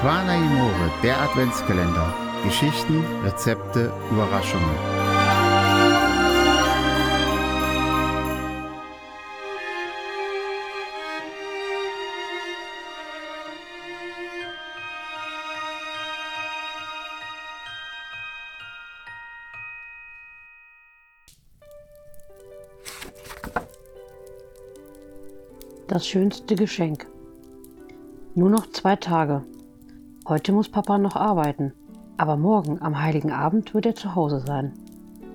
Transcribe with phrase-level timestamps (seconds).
[0.00, 2.14] Amore, der Adventskalender.
[2.44, 4.64] Geschichten, Rezepte, Überraschungen.
[25.88, 27.06] Das schönste Geschenk.
[28.36, 29.42] Nur noch zwei Tage.
[30.28, 31.72] Heute muss Papa noch arbeiten,
[32.18, 34.74] aber morgen am heiligen Abend wird er zu Hause sein.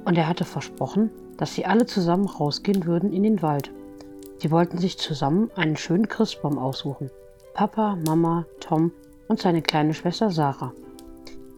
[0.05, 3.71] Und er hatte versprochen, dass sie alle zusammen rausgehen würden in den Wald.
[4.37, 7.09] Sie wollten sich zusammen einen schönen Christbaum aussuchen.
[7.55, 8.91] Papa, Mama, Tom
[9.27, 10.73] und seine kleine Schwester Sarah.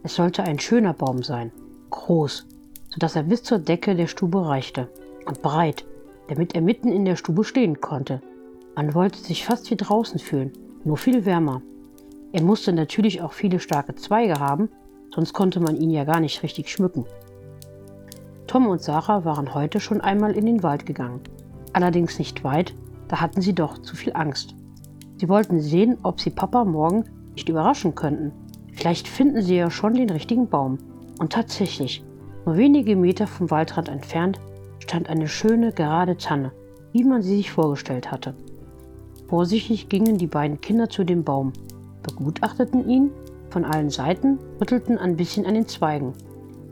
[0.03, 1.51] Es sollte ein schöner Baum sein,
[1.89, 2.45] groß,
[2.87, 4.87] sodass er bis zur Decke der Stube reichte
[5.25, 5.83] und breit,
[6.29, 8.21] damit er mitten in der Stube stehen konnte.
[8.77, 10.53] Man wollte sich fast wie draußen fühlen,
[10.85, 11.61] nur viel wärmer.
[12.35, 14.67] Er musste natürlich auch viele starke Zweige haben,
[15.09, 17.05] sonst konnte man ihn ja gar nicht richtig schmücken.
[18.45, 21.21] Tom und Sarah waren heute schon einmal in den Wald gegangen.
[21.71, 22.73] Allerdings nicht weit,
[23.07, 24.53] da hatten sie doch zu viel Angst.
[25.15, 27.05] Sie wollten sehen, ob sie Papa morgen
[27.35, 28.33] nicht überraschen könnten.
[28.73, 30.77] Vielleicht finden sie ja schon den richtigen Baum.
[31.19, 32.03] Und tatsächlich,
[32.45, 34.41] nur wenige Meter vom Waldrand entfernt,
[34.79, 36.51] stand eine schöne, gerade Tanne,
[36.91, 38.35] wie man sie sich vorgestellt hatte.
[39.29, 41.53] Vorsichtig gingen die beiden Kinder zu dem Baum
[42.05, 43.11] begutachteten ihn
[43.49, 46.13] von allen Seiten, rüttelten ein bisschen an den Zweigen.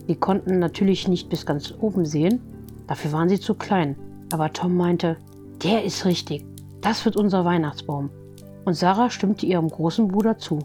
[0.08, 2.42] Sie konnten natürlich nicht bis ganz oben sehen,
[2.88, 3.96] dafür waren sie zu klein.
[4.32, 5.18] Aber Tom meinte,
[5.64, 6.46] der ist richtig,
[6.82, 8.10] das wird unser Weihnachtsbaum.
[8.66, 10.60] Und Sarah stimmte ihrem großen Bruder zu.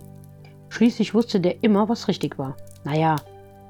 [0.68, 2.56] Schließlich wusste der immer, was richtig war.
[2.84, 3.16] Naja,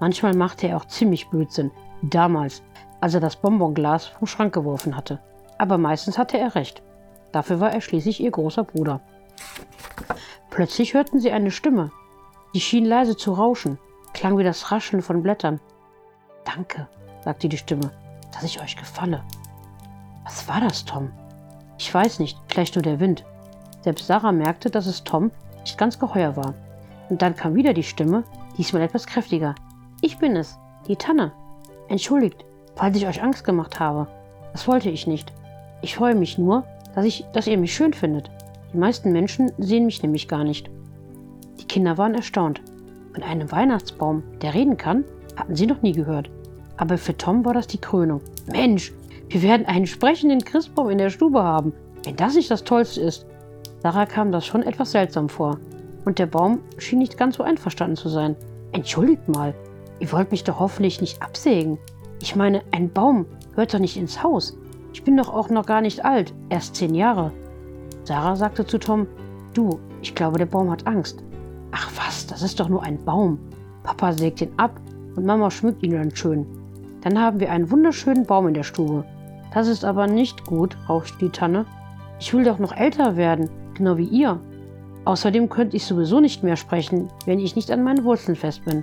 [0.00, 1.70] manchmal machte er auch ziemlich Blödsinn,
[2.02, 2.62] damals,
[3.00, 5.20] als er das Bonbonglas vom Schrank geworfen hatte.
[5.58, 6.82] Aber meistens hatte er recht.
[7.32, 9.00] Dafür war er schließlich ihr großer Bruder.
[10.58, 11.92] Plötzlich hörten sie eine Stimme.
[12.52, 13.78] Die schien leise zu rauschen,
[14.12, 15.60] klang wie das Rascheln von Blättern.
[16.44, 16.88] Danke,
[17.22, 17.92] sagte die Stimme,
[18.32, 19.22] dass ich euch gefalle.
[20.24, 21.12] Was war das, Tom?
[21.78, 23.24] Ich weiß nicht, vielleicht nur der Wind.
[23.82, 25.30] Selbst Sarah merkte, dass es Tom
[25.60, 26.54] nicht ganz geheuer war.
[27.08, 28.24] Und dann kam wieder die Stimme,
[28.56, 29.54] diesmal etwas kräftiger.
[30.00, 30.58] Ich bin es,
[30.88, 31.30] die Tanne.
[31.86, 32.44] Entschuldigt,
[32.74, 34.08] falls ich euch Angst gemacht habe.
[34.50, 35.32] Das wollte ich nicht.
[35.82, 36.64] Ich freue mich nur,
[36.96, 38.28] dass, ich, dass ihr mich schön findet.
[38.72, 40.70] Die meisten Menschen sehen mich nämlich gar nicht.
[41.60, 42.60] Die Kinder waren erstaunt.
[43.14, 45.04] Von einem Weihnachtsbaum, der reden kann,
[45.36, 46.30] hatten sie noch nie gehört.
[46.76, 48.20] Aber für Tom war das die Krönung.
[48.46, 48.92] Mensch,
[49.28, 51.72] wir werden einen sprechenden Christbaum in der Stube haben.
[52.04, 53.26] Wenn das nicht das Tollste ist.
[53.82, 55.58] Sarah kam das schon etwas seltsam vor.
[56.04, 58.36] Und der Baum schien nicht ganz so einverstanden zu sein.
[58.72, 59.54] Entschuldigt mal,
[59.98, 61.78] ihr wollt mich doch hoffentlich nicht absägen.
[62.20, 64.56] Ich meine, ein Baum gehört doch nicht ins Haus.
[64.92, 67.32] Ich bin doch auch noch gar nicht alt, erst zehn Jahre.
[68.08, 69.06] Sarah sagte zu Tom,
[69.52, 71.22] du, ich glaube, der Baum hat Angst.
[71.72, 73.38] Ach was, das ist doch nur ein Baum.
[73.82, 74.80] Papa sägt ihn ab
[75.14, 76.46] und Mama schmückt ihn dann schön.
[77.02, 79.04] Dann haben wir einen wunderschönen Baum in der Stube.
[79.52, 81.66] Das ist aber nicht gut, rauschte die Tanne.
[82.18, 84.40] Ich will doch noch älter werden, genau wie ihr.
[85.04, 88.80] Außerdem könnte ich sowieso nicht mehr sprechen, wenn ich nicht an meinen Wurzeln fest bin.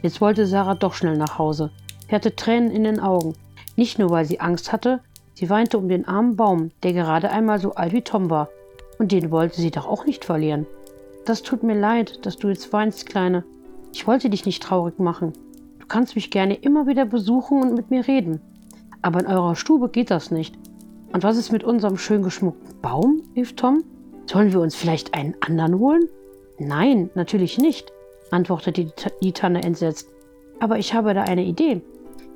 [0.00, 1.70] Jetzt wollte Sarah doch schnell nach Hause.
[2.08, 3.34] Sie hatte Tränen in den Augen.
[3.76, 5.00] Nicht nur, weil sie Angst hatte,
[5.42, 8.48] Sie weinte um den armen Baum, der gerade einmal so alt wie Tom war.
[9.00, 10.68] Und den wollte sie doch auch nicht verlieren.
[11.24, 13.42] Das tut mir leid, dass du jetzt weinst, Kleine.
[13.92, 15.32] Ich wollte dich nicht traurig machen.
[15.80, 18.40] Du kannst mich gerne immer wieder besuchen und mit mir reden.
[19.02, 20.54] Aber in eurer Stube geht das nicht.
[21.12, 23.24] Und was ist mit unserem schön geschmuckten Baum?
[23.34, 23.82] rief Tom.
[24.26, 26.08] Sollen wir uns vielleicht einen anderen holen?
[26.60, 27.92] Nein, natürlich nicht,
[28.30, 30.08] antwortete die Tanne entsetzt.
[30.60, 31.82] Aber ich habe da eine Idee.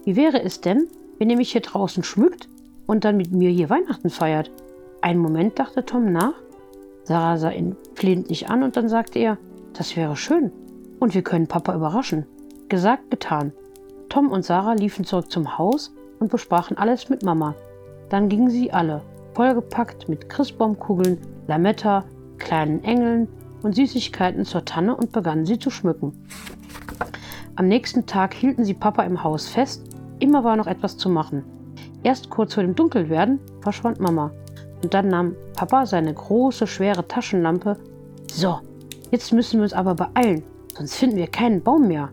[0.03, 0.88] Wie wäre es denn,
[1.21, 2.49] wenn ihr mich hier draußen schmückt
[2.87, 4.51] und dann mit mir hier Weihnachten feiert.
[5.01, 6.35] Einen Moment dachte Tom nach.
[7.05, 9.39] Sarah sah ihn flehentlich an und dann sagte er,
[9.73, 10.51] das wäre schön.
[10.99, 12.27] Und wir können Papa überraschen.
[12.69, 13.53] Gesagt, getan.
[14.09, 17.55] Tom und Sarah liefen zurück zum Haus und besprachen alles mit Mama.
[18.09, 19.03] Dann gingen sie alle,
[19.35, 22.05] vollgepackt mit Christbaumkugeln, Lametta,
[22.39, 23.29] kleinen Engeln
[23.62, 26.12] und Süßigkeiten zur Tanne und begannen sie zu schmücken.
[27.56, 29.82] Am nächsten Tag hielten sie Papa im Haus fest,
[30.19, 31.44] immer war noch etwas zu machen.
[32.06, 34.31] Erst kurz vor dem Dunkelwerden verschwand Mama.
[34.81, 37.76] Und dann nahm Papa seine große, schwere Taschenlampe.
[38.31, 38.61] So,
[39.11, 40.44] jetzt müssen wir uns aber beeilen,
[40.79, 42.11] sonst finden wir keinen Baum mehr.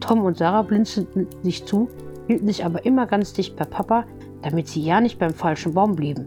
[0.00, 1.88] Tom und Sarah blinzelten sich zu,
[2.26, 4.04] hielten sich aber immer ganz dicht bei Papa,
[4.42, 6.26] damit sie ja nicht beim falschen Baum blieben.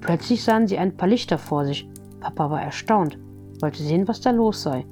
[0.00, 1.86] Plötzlich sahen sie ein paar Lichter vor sich.
[2.20, 3.18] Papa war erstaunt,
[3.60, 4.86] wollte sehen, was da los sei.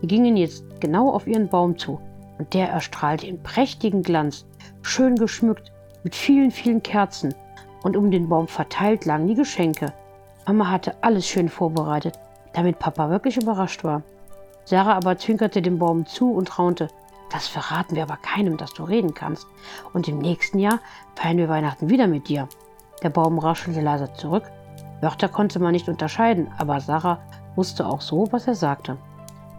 [0.00, 1.98] Sie gingen jetzt genau auf ihren Baum zu,
[2.38, 4.46] und der erstrahlte in prächtigen Glanz,
[4.82, 5.72] schön geschmückt
[6.08, 7.34] mit vielen, vielen Kerzen
[7.82, 9.92] und um den Baum verteilt lagen die Geschenke.
[10.46, 12.18] Mama hatte alles schön vorbereitet,
[12.54, 14.00] damit Papa wirklich überrascht war.
[14.64, 16.88] Sarah aber zwinkerte dem Baum zu und raunte,
[17.30, 19.46] das verraten wir aber keinem, dass du reden kannst.
[19.92, 20.80] Und im nächsten Jahr
[21.14, 22.48] feiern wir Weihnachten wieder mit dir.
[23.02, 24.44] Der Baum raschelte leise zurück.
[25.02, 27.18] Wörter konnte man nicht unterscheiden, aber Sarah
[27.54, 28.96] wusste auch so, was er sagte.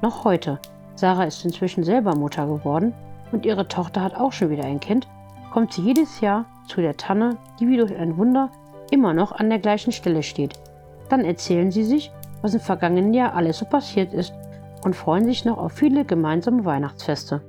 [0.02, 0.60] Noch heute.
[0.96, 2.96] Sarah ist inzwischen selber Mutter geworden
[3.32, 5.08] und ihre Tochter hat auch schon wieder ein Kind,
[5.52, 8.52] kommt sie jedes Jahr zu der Tanne, die wie durch ein Wunder
[8.92, 10.54] immer noch an der gleichen Stelle steht.
[11.10, 12.12] Dann erzählen sie sich,
[12.42, 14.34] was im vergangenen Jahr alles so passiert ist
[14.84, 17.42] und freuen sich noch auf viele gemeinsame Weihnachtsfeste.